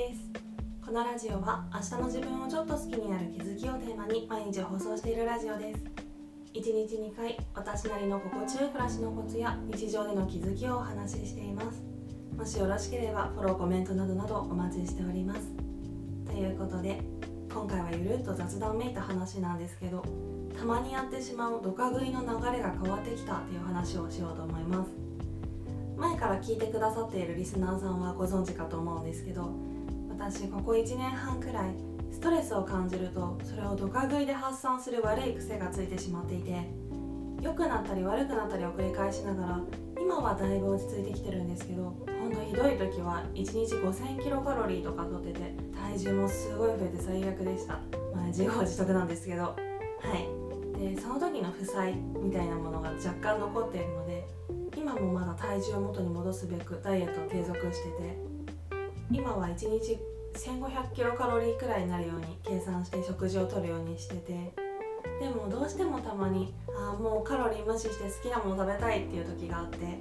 [0.00, 0.20] です。
[0.82, 5.84] このラジオは明日の自分をちょっと好きになる気づきをテーマに毎日放送しているラジオです。
[6.54, 11.82] 1日2回私なりの心地よい暮らしのコツや日常での気づきをお話ししています。
[12.34, 15.52] もしよろしければフォローコメントなどなどお待ちしております。
[16.24, 17.02] ということで
[17.52, 20.02] 今回はゆるっと雑談めいた話なんですけど
[20.58, 24.90] たまにやってしまうドカ食いの流れが変わってきたっていう話をしようと思います。
[25.98, 29.50] 前から聞いてくださっているリスナーさんはご存知かと思うんですけど
[30.20, 31.74] 私ここ1年半くらい
[32.12, 36.68] ストレスを感じるとそれをドカ食いで発散する悪い癖がついてしまっていて
[37.40, 39.60] 良くなったり悪くなったりを繰り返しながら
[39.98, 47.80] 今はだいぶ落ち着いてきてるんですけどほんとひどい時は1日5000キロカロリーとかとってて体重もすごい増えて最悪でした。
[48.14, 49.42] まあ自業自得なんですけど。
[49.42, 50.78] はい。
[50.78, 54.26] でその時の負債みたいなものが若干残っているので
[54.76, 58.18] 今もまだ体重を元に戻すべくダイエットを継続してて
[59.10, 59.98] 今は1日
[60.34, 64.54] 1500キロカロリーくらいになるように計算して食事をとるようにしてて。
[65.20, 69.98] でもどうしてもたまにああもうカロリー無視して好きなもの食べたいっていう時があって。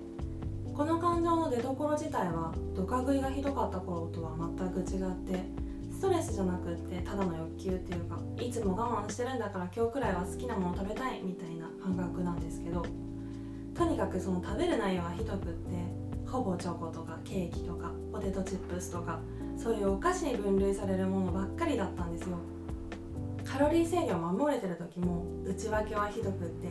[0.74, 5.44] この感情の出どころ自体はドカ食いがひどかった頃とは全く違って
[5.92, 12.86] ストレスじゃなくってただの欲求っていうかいつも我慢してるんだから今日くらいは好きなもの食べたいみたいな感覚なんですけど。
[13.80, 15.72] とにかくその食べる内容がひどくって
[16.30, 19.20] ほぼチョコとかケーキとかポテトチップスとか
[19.58, 22.38] そういうお菓子に分類されるものばっかりだったんですよ。
[23.44, 26.68] カロリー制限を守れてる時も内訳はひどくって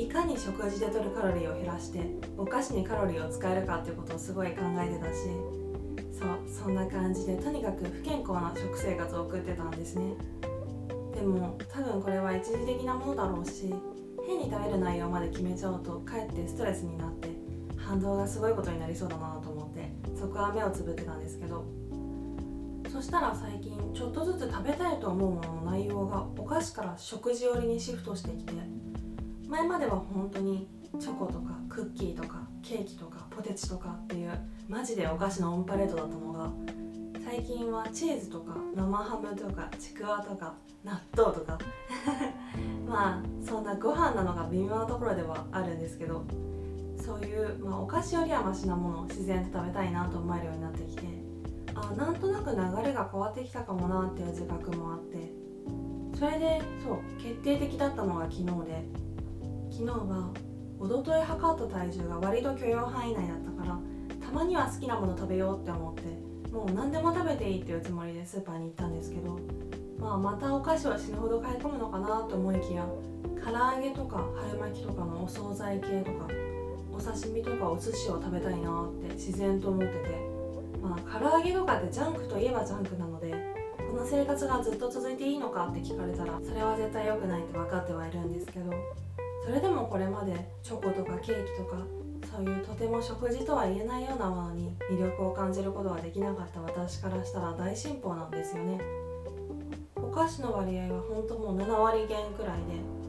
[0.00, 2.00] いかに食事で摂るカロリーを減らして
[2.38, 5.28] お菓子にカロリーを使えるかっていうことをすごい考えてたし
[6.10, 10.14] そうそんな感じでとにかく不健康な食生活を送ってたんですね。
[11.14, 13.74] でも多分これは一時的なものだろうし
[14.26, 17.28] 変に食べる内容まで決めちゃうとかえってストレスになって
[17.90, 21.64] 反動がすごいことになりそうだなと思ってそこは目をつぶってたんですけど
[22.88, 28.52] そしたら最近ちょっとずつ食べたいと思うものの内容がお菓子から食事寄りにシフトしてきて
[29.48, 30.68] 前までは本当に
[31.00, 36.48] チョコとかクッキーとかケーキとかポテチとかっていうマジでお菓子のオンパレードだったのが
[37.24, 41.58] 最近はチーズとか生ハムとかちくわとか納豆とか
[42.86, 46.24] まあそんなご飯なのが微妙なところではあるんですけど
[47.10, 51.02] そういう、まあ、お菓子よりはマシなものを自然と食べたいなと思えるようになってきて
[51.74, 52.56] あなんとなく流
[52.86, 55.32] れが変わってきたかもなっていう自覚もあって
[56.16, 58.84] それでそう決定的だったのが昨日で
[59.70, 60.32] 昨日は
[60.78, 63.78] おととい測った体重が割と許容範囲内だったから
[64.24, 66.02] たまには好きなもの食べようって思って
[66.52, 69.38] もう何でも食べていいっていうつもりでスーパーに行ったんですけど
[70.00, 72.86] まあ、またお菓子を死ぬほど買い込むのかなと思いきや
[73.44, 76.26] 唐揚げとか春巻きとかのお惣菜系とか
[76.92, 80.30] お刺身とかお寿司を食べたいなって自然と思ってて
[80.82, 83.32] まあ唐揚げとかってジャンクといえばジャンクなので
[83.90, 88.72] この生活がずっと続いていいのかって聞かれたらそれは絶対良くないって分かってはいるんですけど
[89.44, 91.78] それでもこれまでチョコとかケーキとか
[92.30, 98.78] そういうとても食事とは言えないようなものに魅力を感じることができなかった私からしたら大進歩なんですよね。
[99.96, 102.99] お菓子の割合は本当もう7割減くらいで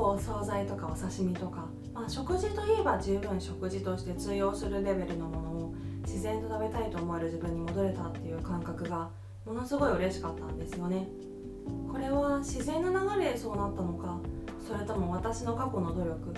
[0.00, 5.74] ほぼお惣菜とかお刺身とか、まあ、食事といえば十分食事として通用するレベルのものを
[6.06, 9.10] 自然と食べたいと思える自分に戻れたっていう感覚が
[9.44, 11.06] ものすごい嬉しかったんですよね。
[11.92, 14.18] これは自然な流れでそうなったのか
[14.66, 16.34] それとも私の過去の努力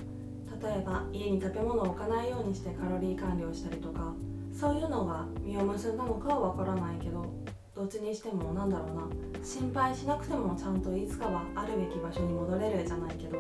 [0.60, 4.12] 例えば家に食べ物を置かないようにしてカロリー管理をしたりとか
[4.52, 7.32] そういうのが実を結んだのかはわからないけど
[7.75, 9.44] どっちにしてもなんだろうな。
[9.44, 13.38] 心配しなくてもちゃんといつかはあるべき場所に戻れるじゃないけど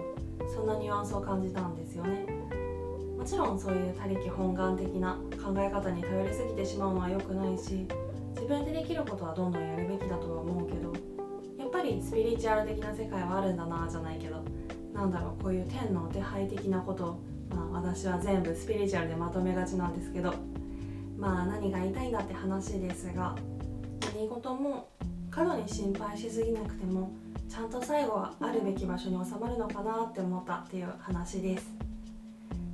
[0.52, 2.26] そんなニュアンスを感じたんですよね。
[3.18, 7.86] もちろんそういう他力本願的な考え方に頼りすぎてしまうのは良くないし
[8.34, 10.92] 自分でできることはどんどんやるべきだとは思うけど
[11.56, 14.42] やっぱりスピリチュアル的な世界はあるんだなじゃないけど
[14.92, 17.20] なんだろうこういう天の手配的なこと
[17.54, 20.34] まあ私は全部スピリチュアルでまとめがちなんですけど
[21.16, 23.36] まあ何が言いたいんだって話ですが
[24.14, 24.88] 何事も
[25.30, 27.10] 過度に心配しすぎなくても
[27.48, 31.92] ちゃんと最後はあるべき場所に収まるのかなって思ったっていう話です。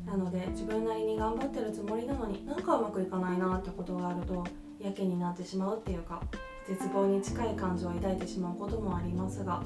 [0.06, 4.46] なので自分なりに頑張ってるつもりなのになんかうまくいかないなってことがあると
[4.80, 6.22] やけになってしまうっていうか
[6.66, 9.62] 絶望に近い感情を抱いてしまうこともありますが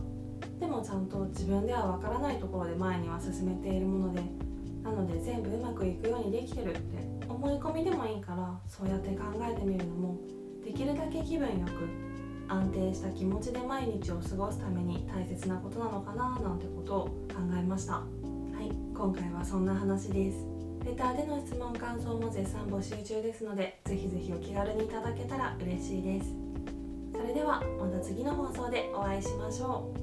[0.59, 4.23] でもちゃんと自分ではわからないところで前には進めているもので
[4.83, 10.17] なので全部うまくいくようにできてるって思い込みでもいいからそうやって考えてみるのも
[10.65, 12.13] できるだけ気分よく
[12.49, 17.13] 安定した気持ちで毎日を過ごすために大切なことなのかななんてことを考
[17.59, 17.95] えました。
[17.95, 18.05] は
[18.61, 20.47] い今回はそんな話です。
[20.85, 26.35] レターでの質問感想も絶賛募集中ですのでぜひぜひお気軽にいただけたら嬉しいです。
[27.13, 30.02] それではまた次の放送でお会いしましょう。